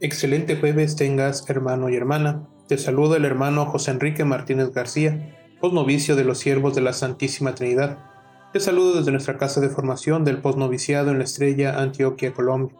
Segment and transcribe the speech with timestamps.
[0.00, 2.46] Excelente jueves tengas, hermano y hermana.
[2.68, 7.54] Te saluda el hermano José Enrique Martínez García, posnovicio de los siervos de la Santísima
[7.54, 7.98] Trinidad.
[8.52, 12.76] Te saludo desde nuestra casa de formación del posnoviciado en la Estrella, Antioquia, Colombia.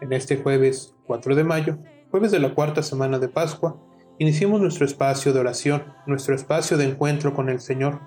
[0.00, 1.78] En este jueves 4 de mayo,
[2.10, 3.76] jueves de la cuarta semana de Pascua,
[4.18, 8.00] iniciamos nuestro espacio de oración, nuestro espacio de encuentro con el Señor.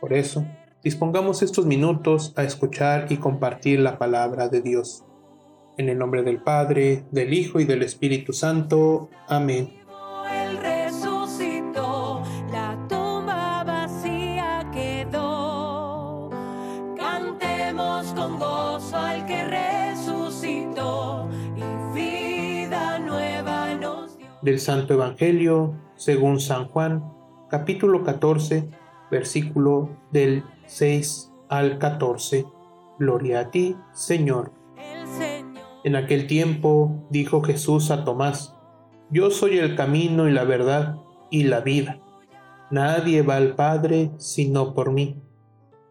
[0.00, 0.46] Por eso,
[0.82, 5.04] dispongamos estos minutos a escuchar y compartir la palabra de Dios.
[5.76, 9.08] En el nombre del Padre, del Hijo y del Espíritu Santo.
[9.28, 9.79] Amén.
[24.42, 27.04] Del Santo Evangelio, según San Juan,
[27.50, 28.70] capítulo 14,
[29.10, 32.46] versículo del 6 al 14.
[32.98, 34.52] Gloria a ti, Señor.
[35.84, 38.56] En aquel tiempo dijo Jesús a Tomás,
[39.10, 40.96] Yo soy el camino y la verdad
[41.30, 41.98] y la vida.
[42.70, 45.20] Nadie va al Padre sino por mí.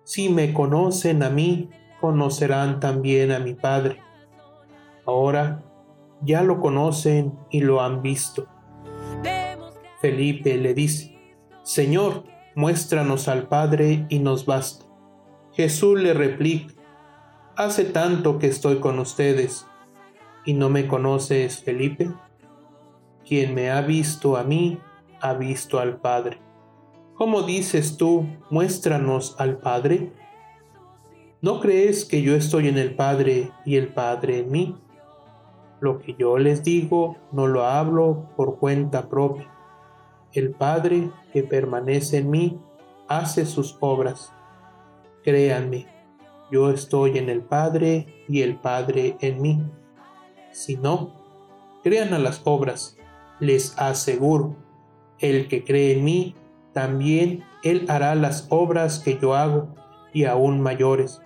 [0.05, 1.69] Si me conocen a mí,
[2.01, 3.99] conocerán también a mi Padre.
[5.05, 5.63] Ahora
[6.21, 8.47] ya lo conocen y lo han visto.
[10.01, 11.17] Felipe le dice,
[11.63, 12.23] Señor,
[12.55, 14.85] muéstranos al Padre y nos basta.
[15.53, 16.73] Jesús le replica,
[17.55, 19.65] Hace tanto que estoy con ustedes
[20.45, 22.09] ¿Y no me conoces, Felipe?
[23.23, 24.79] Quien me ha visto a mí,
[25.21, 26.39] ha visto al Padre.
[27.13, 30.11] ¿Cómo dices tú, muéstranos al Padre?
[31.41, 34.75] ¿No crees que yo estoy en el Padre y el Padre en mí?
[35.79, 39.47] Lo que yo les digo no lo hablo por cuenta propia.
[40.33, 42.59] El Padre que permanece en mí
[43.07, 44.33] hace sus obras.
[45.23, 45.87] Créanme,
[46.51, 49.63] yo estoy en el Padre y el Padre en mí.
[50.51, 51.11] Si no,
[51.83, 52.97] crean a las obras.
[53.39, 54.55] Les aseguro,
[55.19, 56.35] el que cree en mí,
[56.73, 59.69] también él hará las obras que yo hago
[60.13, 61.21] y aún mayores.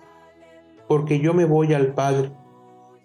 [0.88, 2.32] Porque yo me voy al Padre,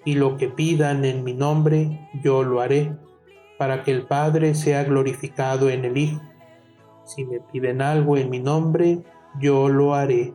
[0.06, 2.96] y lo que pidan en mi nombre, yo lo haré,
[3.58, 6.22] para que el Padre sea glorificado en el Hijo.
[7.06, 9.00] Si me piden algo en mi nombre,
[9.40, 10.34] yo lo haré.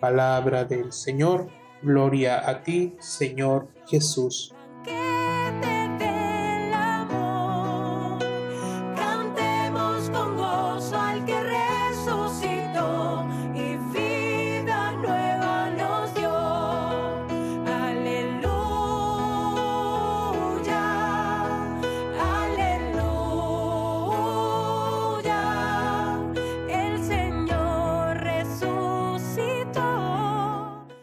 [0.00, 1.48] Palabra del Señor,
[1.82, 4.54] gloria a ti, Señor Jesús.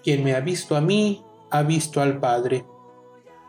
[0.09, 2.65] Quien me ha visto a mí, ha visto al Padre.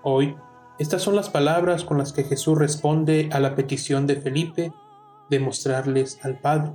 [0.03, 0.37] Hoy,
[0.79, 4.71] estas son las palabras con las que Jesús responde a la petición de Felipe
[5.31, 6.73] de mostrarles al Padre.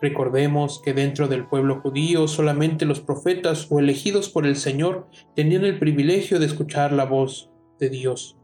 [0.00, 5.66] Recordemos que dentro del pueblo judío solamente los profetas o elegidos por el Señor tenían
[5.66, 8.38] el privilegio de escuchar la voz de Dios.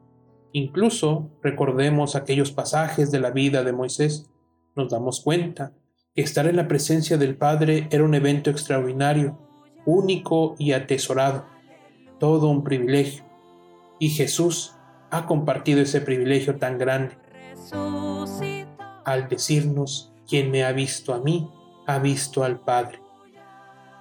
[0.52, 4.28] Incluso recordemos aquellos pasajes de la vida de Moisés,
[4.76, 5.72] nos damos cuenta
[6.14, 9.50] que estar en la presencia del Padre era un evento extraordinario
[9.84, 11.46] único y atesorado,
[12.18, 13.24] todo un privilegio.
[13.98, 14.74] Y Jesús
[15.10, 17.16] ha compartido ese privilegio tan grande
[19.04, 21.50] al decirnos, quien me ha visto a mí,
[21.86, 23.00] ha visto al Padre.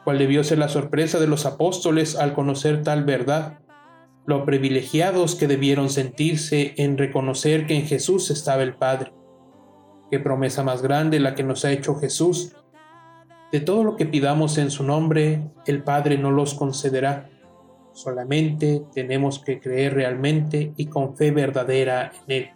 [0.03, 3.59] ¿Cuál debió ser la sorpresa de los apóstoles al conocer tal verdad?
[4.25, 9.13] Lo privilegiados que debieron sentirse en reconocer que en Jesús estaba el Padre.
[10.09, 12.55] Qué promesa más grande la que nos ha hecho Jesús
[13.51, 17.29] de todo lo que pidamos en su nombre, el Padre no los concederá.
[17.93, 22.49] Solamente tenemos que creer realmente y con fe verdadera en Él,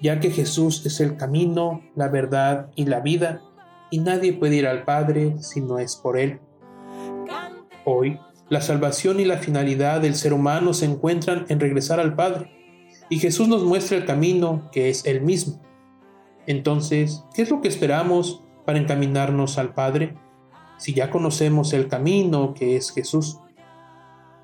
[0.00, 3.42] ya que Jesús es el camino, la verdad y la vida,
[3.90, 6.38] y nadie puede ir al Padre si no es por Él.
[7.84, 12.48] Hoy, la salvación y la finalidad del ser humano se encuentran en regresar al Padre,
[13.10, 15.60] y Jesús nos muestra el camino que es Él mismo.
[16.46, 20.14] Entonces, ¿qué es lo que esperamos para encaminarnos al Padre,
[20.78, 23.38] si ya conocemos el camino que es Jesús.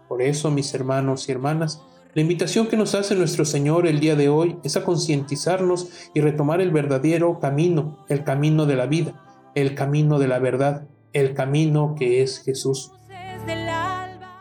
[0.08, 1.82] Por eso, mis hermanos y hermanas,
[2.14, 6.20] la invitación que nos hace nuestro Señor el día de hoy es a concientizarnos y
[6.20, 9.12] retomar el verdadero camino, el camino de la vida,
[9.54, 12.92] el camino de la verdad, el camino que es Jesús.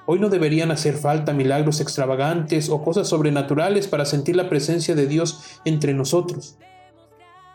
[0.06, 5.06] Hoy no deberían hacer falta milagros extravagantes o cosas sobrenaturales para sentir la presencia de
[5.06, 6.58] Dios entre nosotros.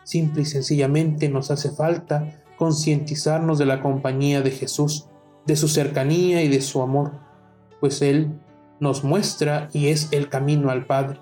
[0.03, 5.07] Simple y sencillamente nos hace falta concientizarnos de la compañía de Jesús,
[5.45, 7.13] de su cercanía y de su amor,
[7.79, 8.39] pues Él
[8.79, 11.19] nos muestra y es el camino al Padre.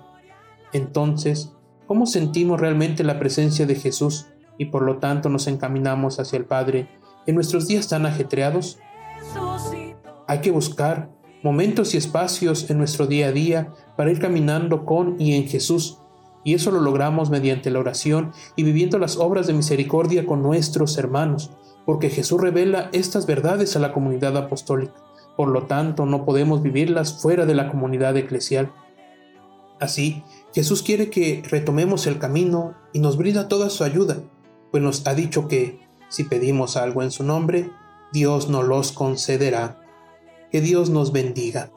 [0.72, 1.52] Entonces,
[1.86, 4.26] ¿cómo sentimos realmente la presencia de Jesús
[4.58, 6.88] y por lo tanto nos encaminamos hacia el Padre
[7.26, 8.78] en nuestros días tan ajetreados?
[10.26, 11.10] Hay que buscar
[11.42, 15.98] momentos y espacios en nuestro día a día para ir caminando con y en Jesús,
[16.44, 20.98] y eso lo logramos mediante la oración y viviendo las obras de misericordia con nuestros
[20.98, 21.50] hermanos,
[21.84, 24.94] porque Jesús revela estas verdades a la comunidad apostólica.
[25.36, 28.70] Por lo tanto, no podemos vivirlas fuera de la comunidad eclesial.
[29.80, 30.22] Así,
[30.54, 34.18] Jesús quiere que retomemos el camino y nos brinda toda su ayuda,
[34.70, 37.70] pues nos ha dicho que, si pedimos algo en su nombre,
[38.12, 39.78] Dios nos los concederá.
[40.50, 41.70] Que Dios nos bendiga.